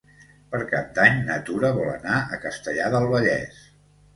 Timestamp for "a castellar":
2.17-2.91